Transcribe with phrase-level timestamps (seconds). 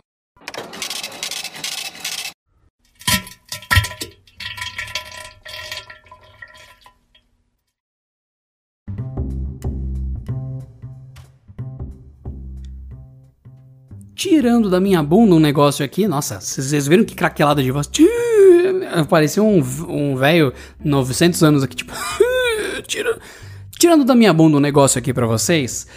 [14.15, 16.07] tirando da minha bunda um negócio aqui.
[16.07, 17.87] Nossa, vocês viram que craquelada de voz?
[19.09, 19.57] Parecia um,
[19.87, 21.93] um velho 900 anos aqui, tipo.
[22.87, 23.17] Tira,
[23.79, 25.87] tirando da minha bunda um negócio aqui para vocês.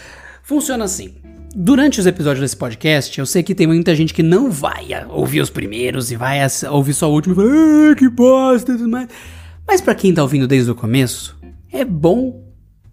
[0.42, 1.16] Funciona assim.
[1.54, 5.40] Durante os episódios desse podcast, eu sei que tem muita gente que não vai ouvir
[5.40, 6.38] os primeiros e vai
[6.70, 9.08] ouvir só o último e fala, que bosta e tudo mais.
[9.66, 11.36] Mas para quem tá ouvindo desde o começo,
[11.72, 12.44] é bom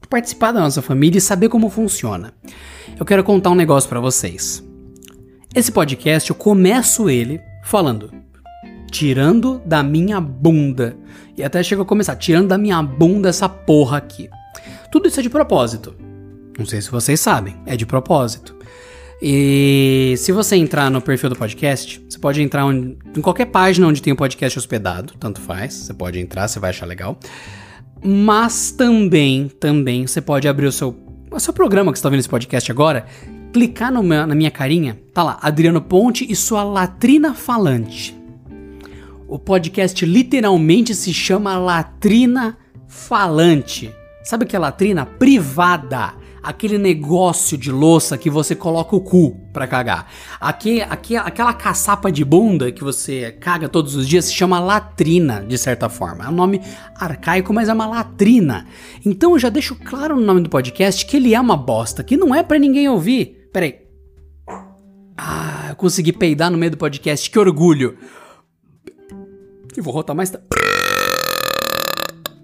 [0.10, 2.34] participar da nossa família e saber como funciona.
[2.98, 4.64] Eu quero contar um negócio para vocês.
[5.54, 8.23] Esse podcast eu começo ele falando
[8.94, 10.96] tirando da minha bunda.
[11.36, 14.30] E até chega a começar tirando da minha bunda essa porra aqui.
[14.92, 15.96] Tudo isso é de propósito.
[16.58, 18.56] Não sei se vocês sabem, é de propósito.
[19.20, 23.88] E se você entrar no perfil do podcast, você pode entrar onde, em qualquer página
[23.88, 25.74] onde tem o um podcast hospedado, tanto faz.
[25.74, 27.18] Você pode entrar, você vai achar legal.
[28.06, 30.96] Mas também, também, você pode abrir o seu,
[31.32, 33.08] o seu programa que você está vendo esse podcast agora
[33.52, 38.23] clicar no na minha carinha, tá lá, Adriano Ponte e sua latrina falante.
[39.34, 42.56] O podcast literalmente se chama Latrina
[42.88, 43.92] Falante.
[44.24, 45.08] Sabe o que é latrina?
[45.08, 46.14] Privada.
[46.44, 50.08] Aquele negócio de louça que você coloca o cu pra cagar.
[50.40, 55.44] Aqui, aqui, aquela caçapa de bunda que você caga todos os dias se chama latrina,
[55.44, 56.26] de certa forma.
[56.26, 56.62] É um nome
[56.96, 58.68] arcaico, mas é uma latrina.
[59.04, 62.16] Então eu já deixo claro no nome do podcast que ele é uma bosta, que
[62.16, 63.50] não é para ninguém ouvir.
[63.52, 63.80] Peraí.
[65.18, 67.28] Ah, eu consegui peidar no meio do podcast.
[67.32, 67.98] Que orgulho.
[69.76, 70.32] Eu vou rotar mais.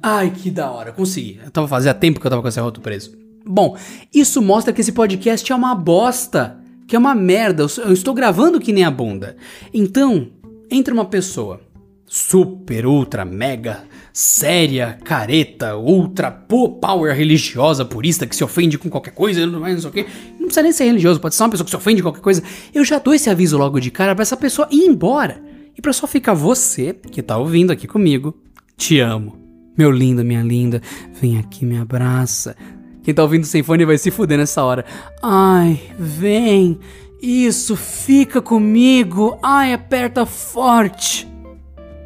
[0.01, 0.91] Ai, que da hora.
[0.91, 1.39] Consegui.
[1.43, 3.17] Eu tava fazendo tempo que eu tava com esse roto preso.
[3.45, 3.77] Bom,
[4.13, 6.57] isso mostra que esse podcast é uma bosta.
[6.87, 7.63] Que é uma merda.
[7.63, 9.35] Eu estou gravando que nem a bunda.
[9.73, 10.29] Então,
[10.71, 11.61] entra uma pessoa
[12.05, 19.45] super, ultra, mega séria, careta, ultra power religiosa, purista, que se ofende com qualquer coisa,
[19.45, 20.05] não, não sei o quê.
[20.31, 22.43] Não precisa nem ser religioso, pode ser uma pessoa que se ofende com qualquer coisa.
[22.73, 25.41] Eu já dou esse aviso logo de cara para essa pessoa ir embora.
[25.79, 28.35] E pra só ficar você, que tá ouvindo aqui comigo,
[28.75, 29.39] te amo.
[29.77, 30.81] Meu lindo, minha linda,
[31.21, 32.53] vem aqui, me abraça.
[33.01, 34.83] Quem tá ouvindo sem fone vai se fuder nessa hora.
[35.23, 36.77] Ai, vem.
[37.21, 39.39] Isso, fica comigo.
[39.41, 41.25] Ai, aperta forte.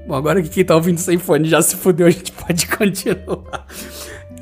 [0.07, 3.65] Bom, agora que quem tá ouvindo sem fone já se fudeu, a gente pode continuar.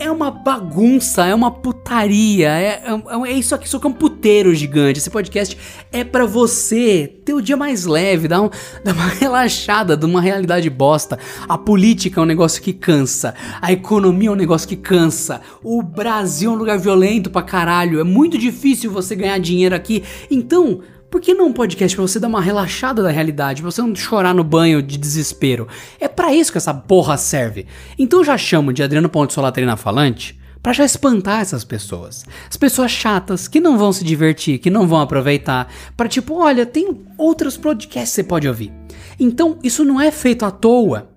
[0.01, 4.97] É uma bagunça, é uma putaria, é, é, é isso aqui, sou um puteiro gigante.
[4.97, 5.55] Esse podcast
[5.91, 8.49] é para você ter o dia mais leve, dar, um,
[8.83, 11.19] dar uma relaxada de uma realidade bosta.
[11.47, 15.83] A política é um negócio que cansa, a economia é um negócio que cansa, o
[15.83, 20.03] Brasil é um lugar violento pra caralho, é muito difícil você ganhar dinheiro aqui.
[20.31, 23.81] Então, por que não um podcast pra você dar uma relaxada da realidade, pra você
[23.81, 25.67] não chorar no banho de desespero?
[25.99, 27.67] É para isso que essa porra serve.
[27.99, 32.23] Então eu já chamo de Adriano Ponte Solatrina Falante para já espantar essas pessoas.
[32.49, 36.65] As pessoas chatas que não vão se divertir, que não vão aproveitar, para tipo, olha,
[36.65, 38.71] tem outros podcasts que você pode ouvir.
[39.19, 41.09] Então, isso não é feito à toa.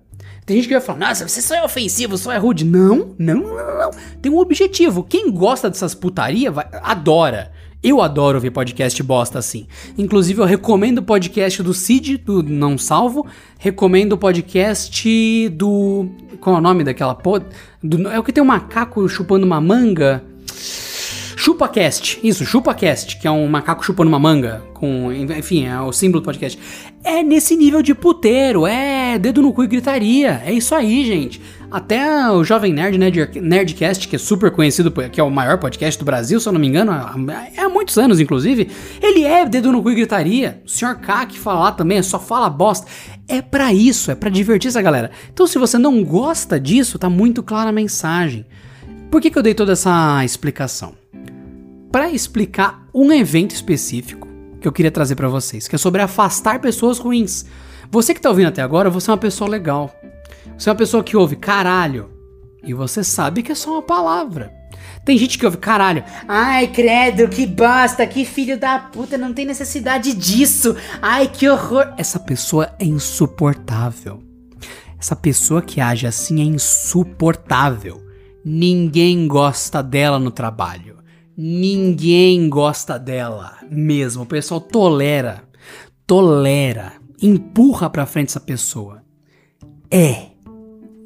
[0.45, 2.65] Tem gente que vai falar, nossa, você só é ofensivo, só é rude.
[2.65, 3.91] Não, não, não, não.
[4.21, 5.03] Tem um objetivo.
[5.03, 7.51] Quem gosta dessas putaria vai, adora.
[7.87, 9.67] Eu adoro ouvir podcast bosta assim.
[9.95, 13.27] Inclusive, eu recomendo o podcast do Cid, do Não Salvo.
[13.59, 16.09] Recomendo o podcast do.
[16.41, 17.45] Qual é o nome daquela pod?
[17.83, 20.23] Do, é o que tem um macaco chupando uma manga.
[21.37, 26.21] ChupaCast, isso, ChupaCast, que é um macaco chupando uma manga, com, enfim, é o símbolo
[26.21, 26.57] do podcast.
[27.03, 31.41] É nesse nível de puteiro, é dedo no cu e gritaria, é isso aí, gente.
[31.69, 35.99] Até o Jovem Nerd, Nerd Nerdcast, que é super conhecido, que é o maior podcast
[35.99, 38.69] do Brasil, se eu não me engano, há muitos anos, inclusive,
[39.01, 40.61] ele é dedo no cu e gritaria.
[40.65, 40.95] O Sr.
[40.99, 42.87] K que fala lá também, só fala bosta.
[43.27, 45.11] É para isso, é para divertir essa galera.
[45.33, 48.45] Então, se você não gosta disso, tá muito clara a mensagem.
[49.09, 50.93] Por que, que eu dei toda essa explicação?
[51.91, 54.27] Para explicar um evento específico
[54.59, 57.45] que eu queria trazer para vocês, que é sobre afastar pessoas ruins.
[57.91, 59.93] Você que tá ouvindo até agora, você é uma pessoa legal.
[60.57, 62.09] Você é uma pessoa que ouve caralho
[62.63, 64.53] e você sabe que é só uma palavra.
[65.05, 66.03] Tem gente que ouve caralho.
[66.27, 70.75] Ai, credo, que bosta, que filho da puta, não tem necessidade disso.
[70.99, 71.93] Ai, que horror.
[71.95, 74.23] Essa pessoa é insuportável.
[74.99, 78.03] Essa pessoa que age assim é insuportável.
[78.43, 80.97] Ninguém gosta dela no trabalho.
[81.37, 84.23] Ninguém gosta dela mesmo.
[84.23, 85.43] O pessoal tolera,
[86.07, 86.93] tolera,
[87.27, 89.03] empurra pra frente essa pessoa.
[89.89, 90.27] É,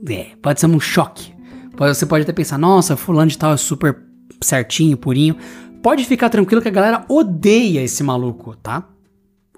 [0.08, 1.34] é, pode ser um choque.
[1.78, 3.98] Você pode até pensar, nossa, fulano de tal é super
[4.42, 5.38] certinho, purinho.
[5.82, 8.88] Pode ficar tranquilo que a galera odeia esse maluco, tá?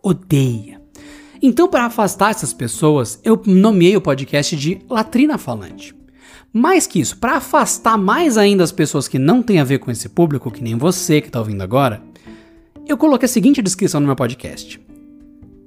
[0.03, 0.79] Odeia.
[1.41, 5.95] Então, para afastar essas pessoas, eu nomeei o podcast de Latrina Falante.
[6.53, 9.89] Mais que isso, para afastar mais ainda as pessoas que não têm a ver com
[9.89, 12.03] esse público, que nem você que está ouvindo agora,
[12.87, 14.79] eu coloquei a seguinte descrição no meu podcast.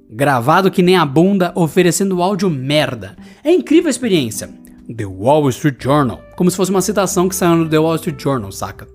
[0.09, 3.15] Gravado que nem a bunda, oferecendo áudio merda.
[3.43, 4.49] É incrível a experiência.
[4.95, 6.21] The Wall Street Journal.
[6.35, 8.87] Como se fosse uma citação que saiu no The Wall Street Journal, saca?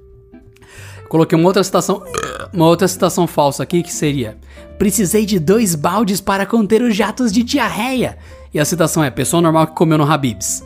[1.09, 2.05] Coloquei uma outra citação,
[2.53, 4.39] uma outra citação falsa aqui que seria:
[4.79, 8.17] Precisei de dois baldes para conter os jatos de diarreia.
[8.55, 10.63] E a citação é: Pessoa normal que comeu no Habibs.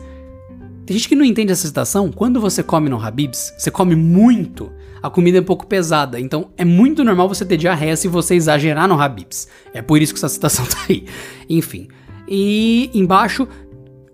[0.85, 2.11] Tem gente que não entende essa citação.
[2.11, 4.71] Quando você come no Habibs, você come muito.
[5.01, 8.35] A comida é um pouco pesada, então é muito normal você ter diarreia se você
[8.35, 9.47] exagerar no Habibs.
[9.73, 11.05] É por isso que essa citação tá aí.
[11.49, 11.87] Enfim.
[12.27, 13.47] E embaixo,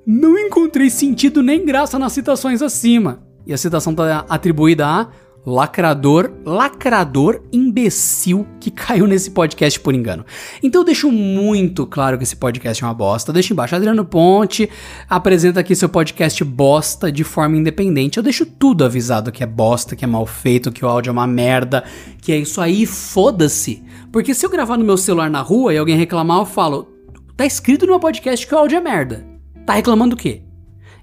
[0.06, 3.24] não encontrei sentido nem graça nas citações acima.
[3.45, 5.07] E a citação tá atribuída a
[5.45, 10.25] lacrador, lacrador imbecil que caiu nesse podcast por engano.
[10.61, 13.33] Então eu deixo muito claro que esse podcast é uma bosta.
[13.33, 13.75] Deixa embaixo.
[13.75, 14.69] Adriano Ponte
[15.09, 18.17] apresenta aqui seu podcast bosta de forma independente.
[18.17, 21.13] Eu deixo tudo avisado que é bosta, que é mal feito, que o áudio é
[21.13, 21.83] uma merda,
[22.21, 23.83] que é isso aí, foda-se.
[24.11, 26.88] Porque se eu gravar no meu celular na rua e alguém reclamar, eu falo:
[27.35, 29.25] tá escrito no meu podcast que o áudio é merda.
[29.65, 30.43] Tá reclamando o quê?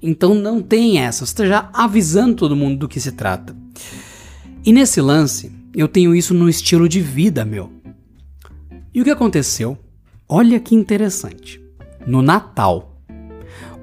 [0.01, 3.57] Então não tem essa, você tá já avisando todo mundo do que se trata.
[4.69, 7.73] E nesse lance, eu tenho isso no estilo de vida meu.
[8.93, 9.79] E o que aconteceu?
[10.29, 11.59] Olha que interessante.
[12.07, 13.01] No Natal,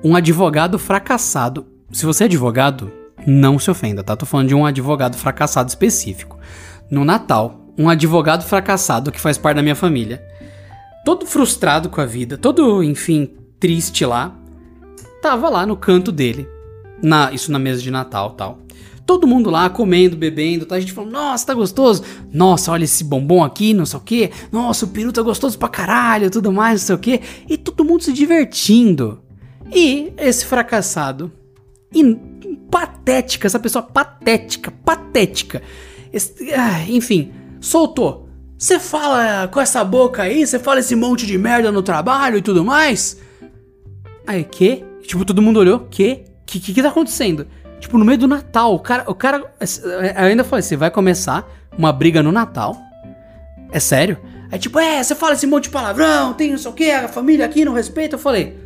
[0.04, 1.66] um advogado fracassado.
[1.92, 2.92] Se você é advogado,
[3.26, 4.16] não se ofenda, tá?
[4.16, 6.38] Tô falando de um advogado fracassado específico.
[6.92, 10.24] No Natal, um advogado fracassado que faz parte da minha família,
[11.04, 14.38] todo frustrado com a vida, todo, enfim, triste lá,
[15.20, 16.48] tava lá no canto dele.
[17.02, 18.60] Na, isso na mesa de Natal tal.
[19.06, 20.75] Todo mundo lá comendo, bebendo, tá?
[20.75, 22.04] A gente falando, nossa, tá gostoso.
[22.34, 24.31] Nossa, olha esse bombom aqui, não sei o que.
[24.52, 27.22] Nossa, o peru tá gostoso pra caralho, tudo mais, não sei o que.
[27.48, 29.22] E todo mundo se divertindo.
[29.74, 31.31] E esse fracassado,
[31.94, 32.16] e
[32.69, 35.62] patética, essa pessoa patética, patética.
[36.12, 37.31] Esse, ah, enfim,
[37.62, 38.28] soltou.
[38.57, 42.42] Você fala com essa boca aí, você fala esse monte de merda no trabalho e
[42.42, 43.18] tudo mais.
[44.25, 44.84] Aí, que?
[45.04, 46.24] Tipo, todo mundo olhou, que?
[46.46, 47.48] Que que, que tá acontecendo?
[47.80, 49.44] Tipo, no meio do Natal, o cara, o cara,
[50.16, 52.75] ainda falei, você vai começar uma briga no Natal?
[53.72, 54.18] É sério?
[54.51, 57.07] Aí tipo, é, você fala esse monte de palavrão, tem não sei o que, a
[57.07, 58.16] família aqui não respeita.
[58.16, 58.57] Eu falei,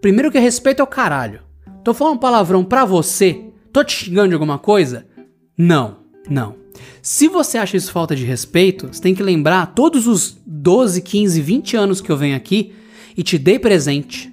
[0.00, 1.40] primeiro que respeito é o caralho.
[1.82, 5.06] Tô falando palavrão pra você, tô te xingando de alguma coisa?
[5.56, 5.98] Não,
[6.28, 6.54] não.
[7.00, 11.40] Se você acha isso falta de respeito, você tem que lembrar todos os 12, 15,
[11.40, 12.74] 20 anos que eu venho aqui
[13.16, 14.32] e te dei presente,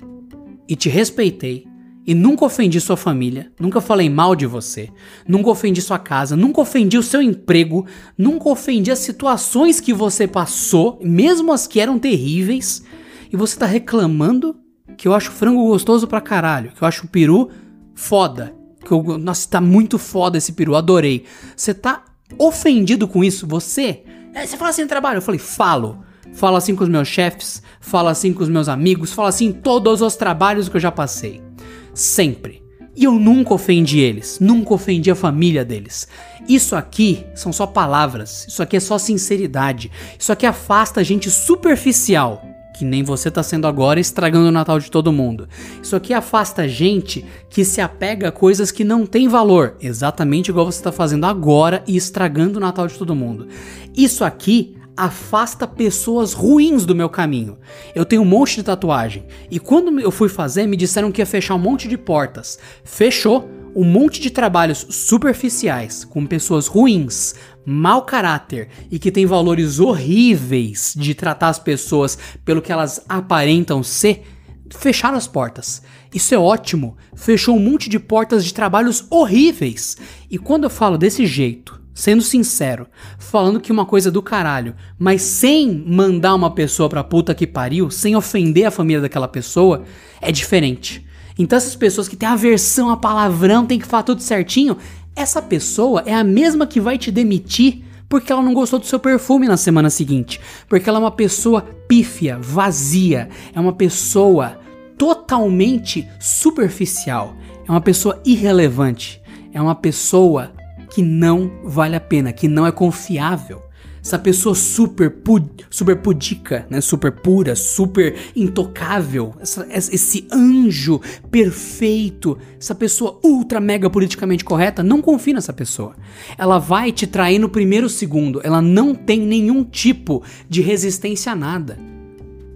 [0.67, 1.65] e te respeitei,
[2.09, 4.89] e nunca ofendi sua família, nunca falei mal de você,
[5.27, 7.85] nunca ofendi sua casa, nunca ofendi o seu emprego,
[8.17, 12.83] nunca ofendi as situações que você passou, mesmo as que eram terríveis,
[13.31, 14.55] e você tá reclamando
[14.97, 17.51] que eu acho frango gostoso pra caralho, que eu acho o peru
[17.93, 21.25] foda, que eu, nossa, tá muito foda esse peru, adorei.
[21.55, 22.05] Você tá
[22.39, 23.45] ofendido com isso?
[23.45, 24.01] Você?
[24.33, 25.19] É, você fala assim no trabalho?
[25.19, 26.03] Eu falei, falo.
[26.33, 29.51] Falo assim com os meus chefes, falo assim com os meus amigos, falo assim em
[29.51, 31.48] todos os trabalhos que eu já passei.
[31.93, 32.63] Sempre.
[32.95, 36.07] E eu nunca ofendi eles, nunca ofendi a família deles.
[36.47, 41.29] Isso aqui são só palavras, isso aqui é só sinceridade, isso aqui afasta a gente
[41.29, 42.43] superficial,
[42.77, 45.47] que nem você tá sendo agora estragando o Natal de todo mundo.
[45.81, 50.49] Isso aqui afasta a gente que se apega a coisas que não têm valor, exatamente
[50.49, 53.47] igual você tá fazendo agora e estragando o Natal de todo mundo.
[53.95, 57.57] Isso aqui afasta pessoas ruins do meu caminho.
[57.95, 61.25] Eu tenho um monte de tatuagem e quando eu fui fazer me disseram que ia
[61.25, 62.59] fechar um monte de portas.
[62.83, 67.33] Fechou um monte de trabalhos superficiais com pessoas ruins,
[67.65, 73.81] mau caráter e que têm valores horríveis de tratar as pessoas pelo que elas aparentam
[73.81, 74.23] ser.
[74.69, 75.81] Fecharam as portas.
[76.13, 76.97] Isso é ótimo.
[77.15, 79.95] Fechou um monte de portas de trabalhos horríveis.
[80.29, 82.87] E quando eu falo desse jeito, sendo sincero,
[83.17, 87.45] falando que uma coisa é do caralho, mas sem mandar uma pessoa pra puta que
[87.45, 89.83] pariu, sem ofender a família daquela pessoa,
[90.21, 91.05] é diferente.
[91.37, 94.77] Então essas pessoas que têm aversão a palavrão, tem que falar tudo certinho,
[95.13, 98.97] essa pessoa é a mesma que vai te demitir porque ela não gostou do seu
[98.97, 104.57] perfume na semana seguinte, porque ela é uma pessoa pífia, vazia, é uma pessoa
[104.97, 107.35] totalmente superficial,
[107.67, 109.21] é uma pessoa irrelevante,
[109.53, 110.51] é uma pessoa
[110.99, 113.61] que não vale a pena, que não é confiável.
[114.03, 115.39] Essa pessoa super, pu
[115.69, 116.81] super pudica, né?
[116.81, 119.33] Super pura, super intocável.
[119.39, 120.99] Essa, esse anjo
[121.31, 122.37] perfeito.
[122.59, 124.83] Essa pessoa ultra mega politicamente correta.
[124.83, 125.95] Não confie nessa pessoa.
[126.37, 128.41] Ela vai te trair no primeiro segundo.
[128.43, 131.77] Ela não tem nenhum tipo de resistência a nada.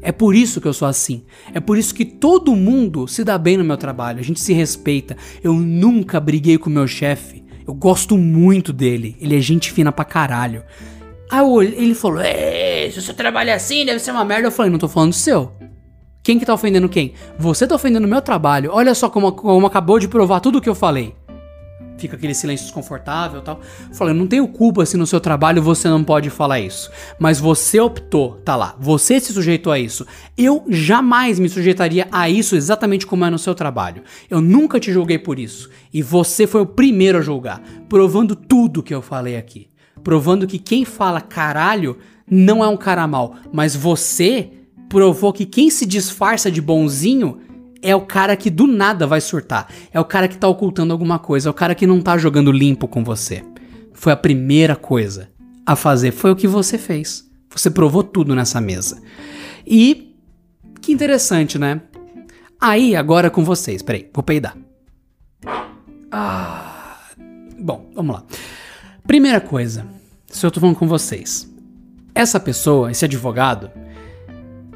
[0.01, 1.23] É por isso que eu sou assim.
[1.53, 4.19] É por isso que todo mundo se dá bem no meu trabalho.
[4.19, 5.15] A gente se respeita.
[5.41, 7.42] Eu nunca briguei com meu chefe.
[7.67, 9.15] Eu gosto muito dele.
[9.19, 10.63] Ele é gente fina pra caralho.
[11.29, 11.45] Aí
[11.77, 12.21] ele falou:
[12.91, 14.47] se você trabalha assim, deve ser uma merda.
[14.47, 15.51] Eu falei: Não tô falando do seu.
[16.21, 17.13] Quem que tá ofendendo quem?
[17.37, 18.71] Você tá ofendendo o meu trabalho.
[18.71, 21.13] Olha só como, como acabou de provar tudo o que eu falei.
[21.97, 23.61] Fica aquele silêncio desconfortável tal.
[23.89, 26.91] Eu falei, não tenho culpa se no seu trabalho você não pode falar isso.
[27.19, 28.75] Mas você optou, tá lá.
[28.79, 30.05] Você se sujeitou a isso.
[30.37, 34.03] Eu jamais me sujeitaria a isso exatamente como é no seu trabalho.
[34.29, 35.69] Eu nunca te julguei por isso.
[35.93, 39.73] E você foi o primeiro a julgar, provando tudo que eu falei aqui
[40.03, 41.97] provando que quem fala caralho
[42.29, 44.51] não é um cara mal, mas você
[44.89, 47.39] provou que quem se disfarça de bonzinho
[47.83, 51.19] é o cara que do nada vai surtar, é o cara que tá ocultando alguma
[51.19, 53.43] coisa, é o cara que não tá jogando limpo com você.
[53.93, 55.29] Foi a primeira coisa
[55.65, 57.29] a fazer, foi o que você fez.
[57.51, 59.01] Você provou tudo nessa mesa.
[59.67, 60.15] E
[60.81, 61.81] que interessante, né?
[62.59, 63.81] Aí, agora com vocês.
[63.81, 64.57] Peraí, vou peidar.
[66.11, 66.97] Ah,
[67.59, 68.23] bom, vamos lá.
[69.05, 69.85] Primeira coisa,
[70.27, 71.49] se eu tô falando com vocês.
[72.15, 73.69] Essa pessoa, esse advogado,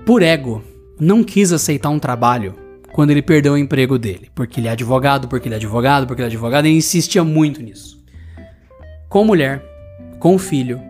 [0.05, 0.63] por ego,
[0.99, 2.66] não quis aceitar um trabalho
[2.97, 4.31] quando ele perdeu o emprego dele.
[4.33, 7.61] Porque ele é advogado, porque ele é advogado, porque ele é advogado, e insistia muito
[7.61, 8.03] nisso.
[9.07, 9.63] Com mulher,
[10.17, 10.81] com filho,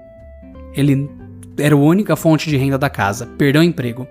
[0.74, 1.12] ele
[1.60, 4.08] era a única fonte de renda da casa, perdeu o emprego,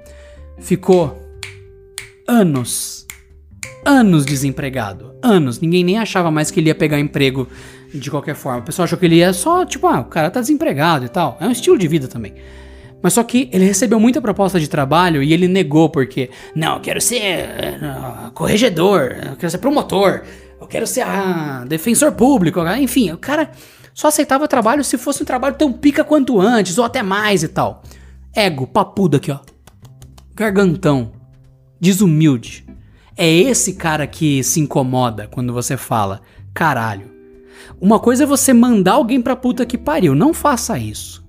[0.58, 1.18] ficou
[2.28, 3.06] anos,
[3.82, 5.58] anos desempregado, anos.
[5.58, 7.48] Ninguém nem achava mais que ele ia pegar emprego
[7.94, 8.58] de qualquer forma.
[8.58, 11.38] O pessoal achou que ele ia só, tipo, ah, o cara tá desempregado e tal.
[11.40, 12.34] É um estilo de vida também.
[13.02, 16.80] Mas só que ele recebeu muita proposta de trabalho e ele negou porque, não, eu
[16.80, 17.48] quero ser
[17.80, 20.22] uh, corregedor, eu quero ser promotor,
[20.60, 23.50] eu quero ser uh, defensor público, enfim, o cara
[23.94, 27.48] só aceitava trabalho se fosse um trabalho tão pica quanto antes, ou até mais e
[27.48, 27.82] tal.
[28.34, 29.38] Ego, papudo aqui, ó.
[30.34, 31.12] Gargantão.
[31.80, 32.66] Desumilde.
[33.16, 36.20] É esse cara que se incomoda quando você fala,
[36.52, 37.10] caralho,
[37.80, 41.25] uma coisa é você mandar alguém pra puta que pariu, não faça isso.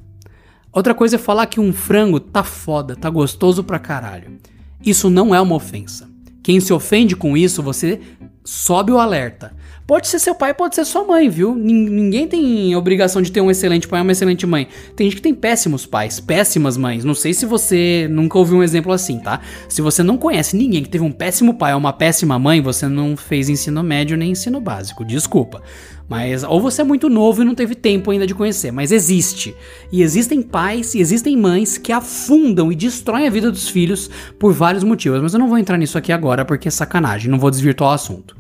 [0.78, 4.38] Outra coisa é falar que um frango tá foda, tá gostoso pra caralho.
[4.86, 6.08] Isso não é uma ofensa.
[6.44, 8.00] Quem se ofende com isso, você
[8.46, 9.56] sobe o alerta.
[9.88, 11.56] Pode ser seu pai, pode ser sua mãe, viu?
[11.56, 14.68] Ninguém tem obrigação de ter um excelente pai ou uma excelente mãe.
[14.96, 17.04] Tem gente que tem péssimos pais, péssimas mães.
[17.04, 19.42] Não sei se você nunca ouviu um exemplo assim, tá?
[19.68, 22.88] Se você não conhece ninguém que teve um péssimo pai ou uma péssima mãe, você
[22.88, 25.04] não fez ensino médio nem ensino básico.
[25.04, 25.64] Desculpa.
[26.10, 29.54] Mas ou você é muito novo e não teve tempo ainda de conhecer, mas existe.
[29.92, 34.10] E existem pais e existem mães que afundam e destroem a vida dos filhos
[34.40, 37.40] por vários motivos, mas eu não vou entrar nisso aqui agora porque é sacanagem, não
[37.40, 38.38] vou desvirtuar o assunto.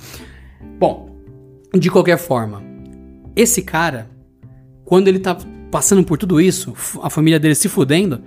[0.79, 1.09] Bom,
[1.73, 2.63] de qualquer forma,
[3.35, 4.09] esse cara,
[4.85, 5.37] quando ele tá
[5.69, 8.21] passando por tudo isso, a família dele se fudendo,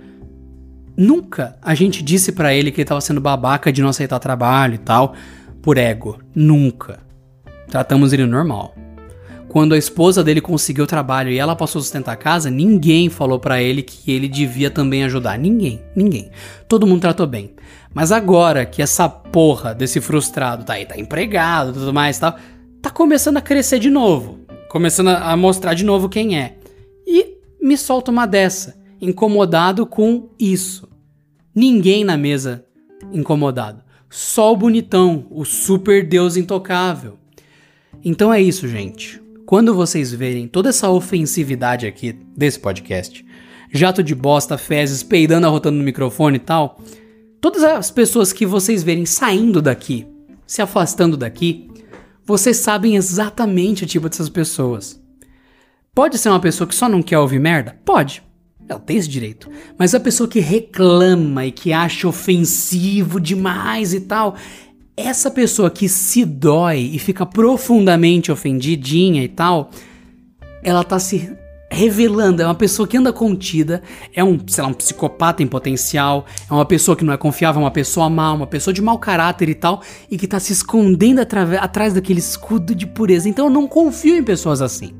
[0.95, 4.75] nunca a gente disse para ele que ele tava sendo babaca de não aceitar trabalho
[4.75, 5.15] e tal,
[5.63, 6.19] por ego.
[6.35, 6.99] Nunca.
[7.67, 8.75] Tratamos ele normal.
[9.51, 13.37] Quando a esposa dele conseguiu trabalho e ela passou a sustentar a casa, ninguém falou
[13.37, 15.37] para ele que ele devia também ajudar.
[15.37, 16.31] Ninguém, ninguém.
[16.69, 17.53] Todo mundo tratou bem.
[17.93, 22.37] Mas agora que essa porra desse frustrado tá aí, tá empregado tudo mais e tal,
[22.81, 24.39] tá começando a crescer de novo.
[24.69, 26.55] Começando a mostrar de novo quem é.
[27.05, 30.87] E me solta uma dessa, incomodado com isso.
[31.53, 32.63] Ninguém na mesa
[33.11, 33.83] incomodado.
[34.09, 37.17] Só o bonitão, o super deus intocável.
[38.01, 39.20] Então é isso, gente.
[39.51, 43.25] Quando vocês verem toda essa ofensividade aqui desse podcast,
[43.69, 46.81] jato de bosta, fezes, peidando, arrotando no microfone e tal,
[47.41, 50.07] todas as pessoas que vocês verem saindo daqui,
[50.47, 51.69] se afastando daqui,
[52.25, 54.97] vocês sabem exatamente o tipo dessas pessoas.
[55.93, 57.77] Pode ser uma pessoa que só não quer ouvir merda?
[57.83, 58.23] Pode.
[58.69, 59.51] Ela tem esse direito.
[59.77, 64.37] Mas a pessoa que reclama e que acha ofensivo demais e tal,
[64.95, 69.71] essa pessoa que se dói e fica profundamente ofendidinha e tal,
[70.63, 71.31] ela tá se
[71.71, 73.81] revelando, é uma pessoa que anda contida,
[74.13, 77.61] é um, sei lá, um psicopata em potencial, é uma pessoa que não é confiável,
[77.61, 81.21] uma pessoa má, uma pessoa de mau caráter e tal, e que tá se escondendo
[81.21, 83.29] atrás daquele escudo de pureza.
[83.29, 84.91] Então eu não confio em pessoas assim.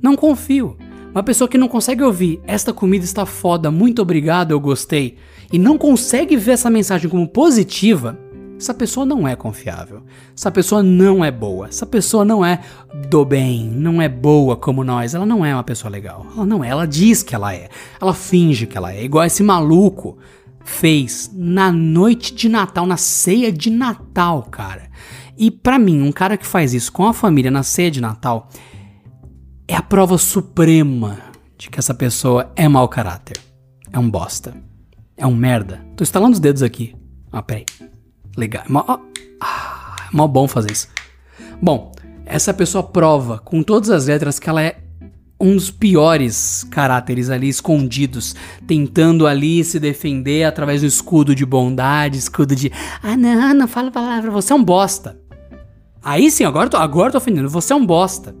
[0.00, 0.76] Não confio.
[1.12, 5.16] Uma pessoa que não consegue ouvir, esta comida está foda, muito obrigado, eu gostei,
[5.52, 8.18] e não consegue ver essa mensagem como positiva,
[8.58, 10.02] essa pessoa não é confiável.
[10.36, 11.68] Essa pessoa não é boa.
[11.68, 12.60] Essa pessoa não é
[13.08, 15.14] do bem, não é boa como nós.
[15.14, 16.26] Ela não é uma pessoa legal.
[16.34, 17.68] Ela não é, ela diz que ela é.
[18.00, 19.04] Ela finge que ela é.
[19.04, 20.18] Igual esse maluco
[20.64, 24.90] fez na noite de Natal, na ceia de Natal, cara.
[25.36, 28.48] E para mim, um cara que faz isso com a família na ceia de Natal
[29.66, 31.18] é a prova suprema
[31.58, 33.38] de que essa pessoa é mau caráter.
[33.92, 34.54] É um bosta.
[35.16, 35.84] É um merda.
[35.96, 36.94] Tô estalando os dedos aqui.
[37.30, 37.64] Ah, peraí.
[38.36, 38.64] Legal.
[38.68, 38.84] Mó,
[39.40, 40.88] ah, mó bom fazer isso.
[41.60, 41.92] Bom,
[42.26, 44.78] essa pessoa prova com todas as letras que ela é
[45.40, 48.34] um dos piores caráteres ali escondidos,
[48.66, 52.72] tentando ali se defender através do escudo de bondade, escudo de
[53.02, 55.18] ah não, não fala palavra, você é um bosta.
[56.02, 58.34] Aí sim, agora tô, agora tô ofendendo, você é um bosta.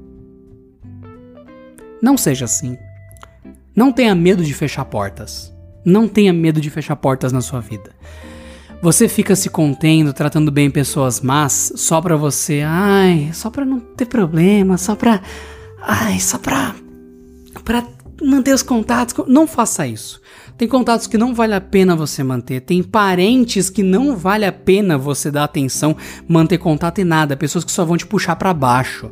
[2.00, 2.76] Não seja assim.
[3.74, 5.52] Não tenha medo de fechar portas.
[5.84, 7.90] Não tenha medo de fechar portas na sua vida.
[8.84, 13.80] Você fica se contendo, tratando bem pessoas más, só pra você, ai, só pra não
[13.80, 15.22] ter problema, só pra.
[15.80, 16.76] Ai, só pra.
[17.64, 17.82] pra
[18.22, 19.14] manter os contatos.
[19.26, 20.20] Não faça isso.
[20.58, 22.60] Tem contatos que não vale a pena você manter.
[22.60, 25.96] Tem parentes que não vale a pena você dar atenção,
[26.28, 27.38] manter contato e nada.
[27.38, 29.10] Pessoas que só vão te puxar para baixo.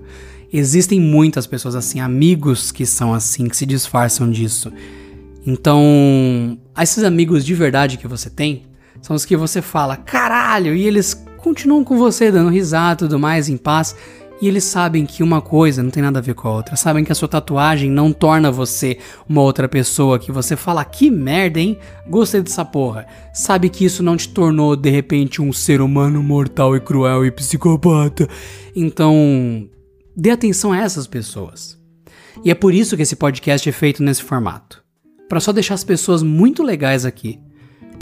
[0.52, 4.70] Existem muitas pessoas assim, amigos que são assim, que se disfarçam disso.
[5.46, 8.70] Então, esses amigos de verdade que você tem,
[9.02, 13.48] são os que você fala, caralho, e eles continuam com você dando risada tudo mais,
[13.48, 13.96] em paz.
[14.40, 16.74] E eles sabem que uma coisa não tem nada a ver com a outra.
[16.74, 20.18] Sabem que a sua tatuagem não torna você uma outra pessoa.
[20.18, 21.78] Que você fala, que merda, hein?
[22.08, 23.06] Gostei dessa porra.
[23.32, 27.30] Sabe que isso não te tornou, de repente, um ser humano mortal e cruel e
[27.30, 28.28] psicopata.
[28.74, 29.68] Então,
[30.16, 31.78] dê atenção a essas pessoas.
[32.44, 34.82] E é por isso que esse podcast é feito nesse formato.
[35.28, 37.38] Para só deixar as pessoas muito legais aqui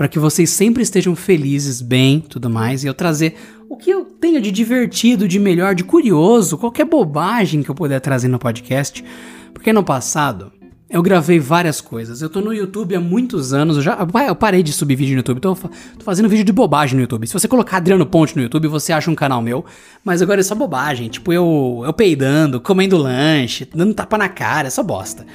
[0.00, 3.34] para que vocês sempre estejam felizes, bem, tudo mais, e eu trazer
[3.68, 8.00] o que eu tenho de divertido, de melhor, de curioso, qualquer bobagem que eu puder
[8.00, 9.04] trazer no podcast.
[9.52, 10.50] Porque no passado
[10.88, 12.22] eu gravei várias coisas.
[12.22, 15.18] Eu tô no YouTube há muitos anos, eu já eu parei de subir vídeo no
[15.18, 15.68] YouTube, tô, tô
[16.02, 17.26] fazendo vídeo de bobagem no YouTube.
[17.26, 19.66] Se você colocar Adriano Ponte no YouTube, você acha um canal meu,
[20.02, 24.68] mas agora é só bobagem, tipo eu, eu peidando, comendo lanche, dando tapa na cara,
[24.68, 25.26] é só bosta.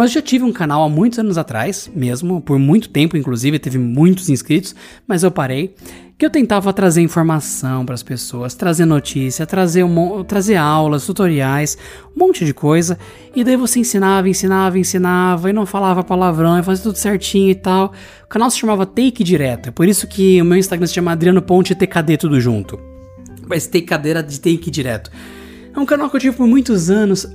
[0.00, 3.58] Mas eu já tive um canal há muitos anos atrás, mesmo, por muito tempo, inclusive,
[3.58, 4.74] teve muitos inscritos,
[5.06, 5.74] mas eu parei.
[6.16, 11.76] Que eu tentava trazer informação para as pessoas, trazer notícia, trazer, um, trazer aulas, tutoriais,
[12.16, 12.98] um monte de coisa.
[13.36, 17.54] E daí você ensinava, ensinava, ensinava e não falava palavrão, e fazia tudo certinho e
[17.54, 17.92] tal.
[18.24, 21.12] O canal se chamava Take Direto, é por isso que o meu Instagram se chama
[21.12, 22.80] Adriano Ponte TKD tudo junto.
[23.46, 25.10] Mas take cadeira de take direto.
[25.76, 27.26] É um canal que eu tive por muitos anos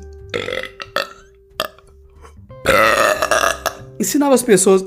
[4.00, 4.86] ensinava as pessoas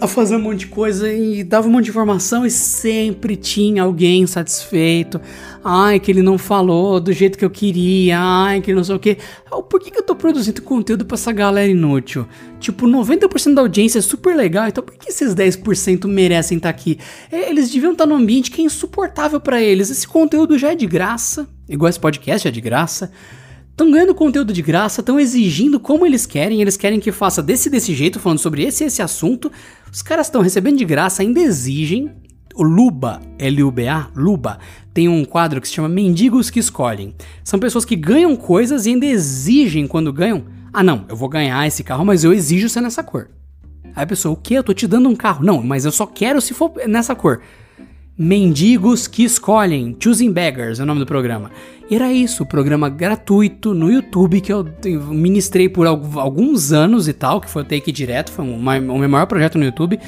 [0.00, 3.82] a fazer um monte de coisa e dava um monte de informação e sempre tinha
[3.82, 5.20] alguém satisfeito.
[5.64, 8.18] Ai, que ele não falou do jeito que eu queria.
[8.20, 9.18] Ai, que não sei o que.
[9.68, 12.26] Por que, que eu tô produzindo conteúdo pra essa galera inútil?
[12.60, 16.78] Tipo, 90% da audiência é super legal, então por que esses 10% merecem estar tá
[16.78, 16.98] aqui?
[17.30, 19.90] É, eles deviam estar tá num ambiente que é insuportável para eles.
[19.90, 23.10] Esse conteúdo já é de graça, igual esse podcast é de graça
[23.78, 27.70] estão ganhando conteúdo de graça, estão exigindo como eles querem, eles querem que faça desse
[27.70, 29.52] desse jeito, falando sobre esse esse assunto.
[29.92, 32.10] Os caras estão recebendo de graça, ainda exigem.
[32.56, 34.58] O Luba, L-U-B-A, Luba,
[34.92, 37.14] tem um quadro que se chama Mendigos que Escolhem.
[37.44, 40.44] São pessoas que ganham coisas e ainda exigem quando ganham.
[40.72, 43.30] Ah, não, eu vou ganhar esse carro, mas eu exijo ser nessa cor.
[43.94, 44.54] Aí a pessoa, o que?
[44.54, 45.44] Eu tô te dando um carro.
[45.44, 47.40] Não, mas eu só quero se for nessa cor.
[48.20, 51.52] Mendigos que Escolhem, Choosing Beggars é o nome do programa.
[51.88, 54.66] E era isso, programa gratuito no YouTube que eu
[55.08, 59.26] ministrei por alguns anos e tal, que foi o Take Direto, foi o meu maior
[59.26, 60.00] projeto no YouTube.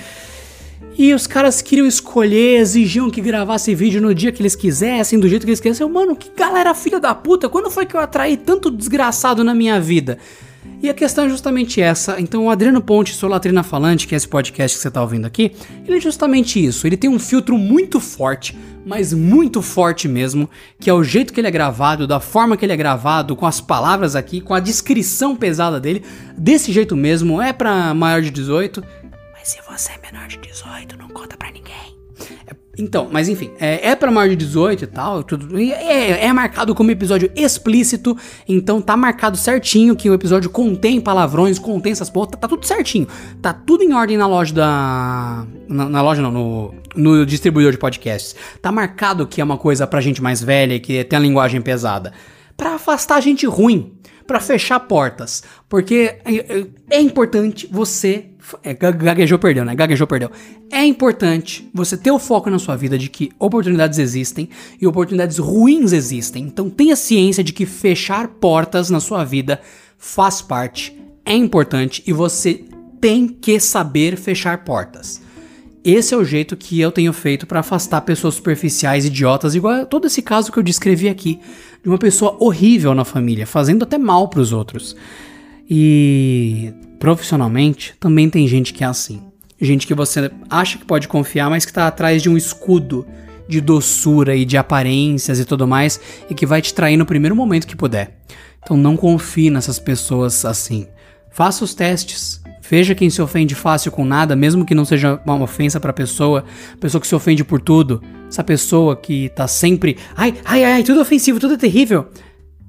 [0.99, 5.29] E os caras queriam escolher, exigiam que gravasse vídeo no dia que eles quisessem, do
[5.29, 5.87] jeito que eles quisessem.
[5.87, 9.55] Eu, mano, que galera filha da puta, quando foi que eu atraí tanto desgraçado na
[9.55, 10.19] minha vida?
[10.83, 12.19] E a questão é justamente essa.
[12.19, 15.27] Então, o Adriano Ponte, sou Latrina Falante, que é esse podcast que você está ouvindo
[15.27, 15.53] aqui,
[15.87, 16.87] ele é justamente isso.
[16.87, 21.41] Ele tem um filtro muito forte, mas muito forte mesmo, que é o jeito que
[21.41, 24.61] ele é gravado, da forma que ele é gravado, com as palavras aqui, com a
[24.61, 26.03] descrição pesada dele.
[26.37, 28.83] Desse jeito mesmo, é para maior de 18.
[29.35, 31.70] Mas se você é menor de 18, não conta pra ninguém.
[32.81, 36.75] Então, mas enfim, é, é pra maior de 18 e tal, tudo, é, é marcado
[36.75, 38.17] como episódio explícito,
[38.49, 42.67] então tá marcado certinho que o episódio contém palavrões, contém essas porra, tá, tá tudo
[42.67, 43.07] certinho.
[43.41, 45.47] Tá tudo em ordem na loja da.
[45.69, 48.35] Na, na loja não, no, no distribuidor de podcasts.
[48.61, 52.13] Tá marcado que é uma coisa pra gente mais velha, que tem a linguagem pesada.
[52.57, 53.93] Pra afastar a gente ruim
[54.27, 55.43] para fechar portas.
[55.69, 58.30] Porque é, é, é importante você.
[58.63, 59.75] É, gaguejou, perdeu, né?
[59.75, 60.31] Gaguejou, perdeu.
[60.71, 64.49] É importante você ter o foco na sua vida de que oportunidades existem
[64.81, 66.45] e oportunidades ruins existem.
[66.45, 69.61] Então tenha ciência de que fechar portas na sua vida
[69.99, 72.65] faz parte, é importante e você
[73.01, 75.21] tem que saber fechar portas.
[75.83, 80.07] Esse é o jeito que eu tenho feito para afastar pessoas superficiais, idiotas, igual todo
[80.07, 81.41] esse caso que eu descrevi aqui,
[81.83, 84.95] de uma pessoa horrível na família, fazendo até mal para os outros.
[85.71, 89.23] E profissionalmente também tem gente que é assim.
[89.61, 93.07] Gente que você acha que pode confiar, mas que tá atrás de um escudo
[93.49, 97.37] de doçura e de aparências e tudo mais, e que vai te trair no primeiro
[97.37, 98.19] momento que puder.
[98.63, 100.87] Então não confie nessas pessoas assim.
[101.31, 105.43] Faça os testes, Veja quem se ofende fácil com nada, mesmo que não seja uma
[105.43, 106.45] ofensa pra pessoa,
[106.79, 111.01] pessoa que se ofende por tudo, essa pessoa que tá sempre, ai, ai, ai, tudo
[111.01, 112.07] ofensivo, tudo é terrível.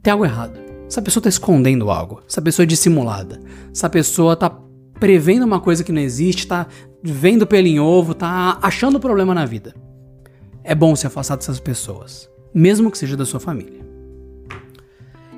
[0.01, 0.70] Tem algo errado.
[0.91, 2.21] Essa pessoa tá escondendo algo.
[2.27, 3.39] Essa pessoa é dissimulada.
[3.73, 4.51] Essa pessoa tá
[4.99, 6.67] prevendo uma coisa que não existe, tá
[7.01, 9.73] vendo pelo em ovo, tá achando problema na vida.
[10.65, 13.79] É bom se afastar dessas pessoas, mesmo que seja da sua família.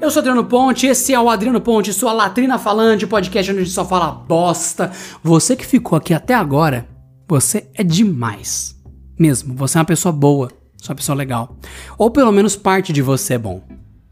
[0.02, 3.64] Eu sou Adriano Ponte, esse é o Adriano Ponte, sua latrina falante, podcast onde a
[3.64, 4.92] gente só fala bosta.
[5.22, 6.88] Você que ficou aqui até agora,
[7.28, 8.76] você é demais.
[9.20, 10.50] Mesmo, você é uma pessoa boa,
[10.90, 11.56] uma pessoa legal.
[11.96, 13.62] Ou pelo menos parte de você é bom.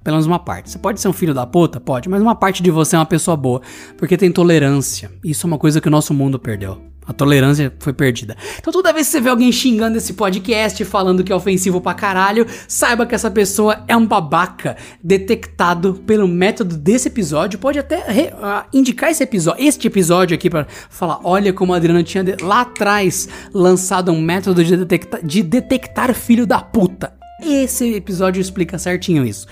[0.04, 0.70] Pelo menos uma parte.
[0.70, 1.80] Você pode ser um filho da puta?
[1.80, 3.62] Pode, mas uma parte de você é uma pessoa boa.
[3.98, 5.12] Porque tem tolerância.
[5.24, 6.92] Isso é uma coisa que o nosso mundo perdeu.
[7.06, 8.38] A tolerância foi perdida.
[8.60, 11.96] Então toda vez que você vê alguém xingando esse podcast, falando que é ofensivo pra
[11.96, 17.60] caralho, saiba que essa pessoa é um babaca detectado pelo método desse episódio.
[17.60, 17.98] Pode até
[18.32, 22.62] uh, indicar esse episódio, este episódio aqui para falar, olha como a Adriana tinha lá
[22.62, 27.14] atrás lançado um método de, detecta de detectar filho da puta.
[27.44, 29.48] Esse episódio explica certinho isso.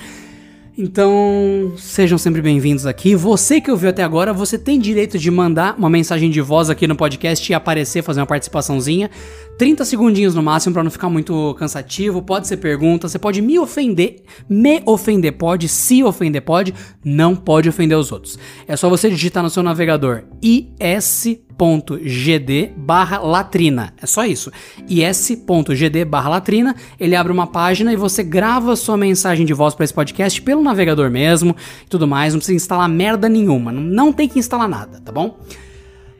[0.82, 3.14] Então, sejam sempre bem-vindos aqui.
[3.14, 6.88] Você que ouviu até agora, você tem direito de mandar uma mensagem de voz aqui
[6.88, 9.12] no podcast e aparecer, fazer uma participaçãozinha.
[9.58, 12.22] 30 segundinhos no máximo para não ficar muito cansativo.
[12.22, 17.68] Pode ser pergunta, você pode me ofender, me ofender pode, se ofender pode, não pode
[17.68, 18.40] ofender os outros.
[18.66, 21.28] É só você digitar no seu navegador is
[21.60, 23.94] is.gd barra latrina.
[24.02, 24.52] É só isso.
[24.88, 26.76] is.gd barra latrina.
[27.00, 30.64] Ele abre uma página e você grava sua mensagem de voz para esse podcast pelo
[30.64, 32.34] navegador mesmo e tudo mais.
[32.34, 33.72] Não precisa instalar merda nenhuma.
[33.72, 35.40] Não tem que instalar nada, tá bom?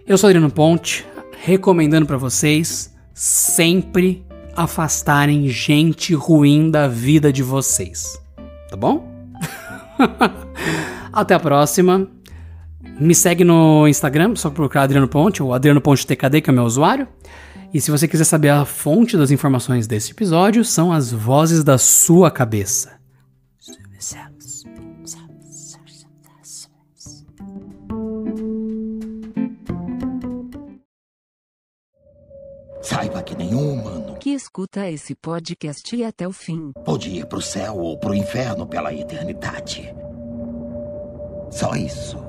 [0.06, 1.06] Eu sou Adriano Ponte,
[1.44, 4.26] recomendando para vocês sempre
[4.56, 8.20] afastarem gente ruim da vida de vocês.
[8.70, 9.08] Tá bom?
[11.14, 12.08] Até a próxima.
[13.00, 16.56] Me segue no Instagram, só procurar Adriano Ponte, ou Adriano Ponte TKD, que é o
[16.56, 17.08] meu usuário.
[17.74, 21.78] E se você quiser saber a fonte das informações desse episódio, são as vozes da
[21.78, 23.00] sua cabeça.
[32.82, 37.42] Saiba que nenhum humano que escuta esse podcast e até o fim pode ir pro
[37.42, 39.94] céu ou pro inferno pela eternidade.
[41.52, 42.29] Só isso.